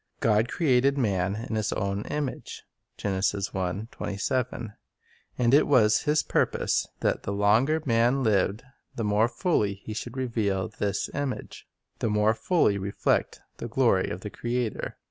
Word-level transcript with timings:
"God 0.19 0.49
created 0.49 0.97
man 0.97 1.35
in 1.47 1.53
His 1.53 1.71
own 1.71 2.05
image, 2.07 2.63
f 2.97 3.05
0r 3.11 4.51
Man 4.51 4.73
and 5.37 5.53
it 5.53 5.67
was 5.67 6.01
His 6.01 6.23
purpose 6.23 6.87
that 7.01 7.21
the 7.21 7.31
longer 7.31 7.83
man 7.85 8.23
lived, 8.23 8.63
the 8.95 9.03
more 9.03 9.27
fully 9.27 9.75
he 9.75 9.93
should 9.93 10.17
reveal 10.17 10.69
this 10.69 11.07
image,— 11.13 11.67
the 11.99 12.09
more 12.09 12.33
fully 12.33 12.79
reflect 12.79 13.41
the 13.57 13.67
glory 13.67 14.09
of 14.09 14.21
the 14.21 14.31
Creator. 14.31 14.97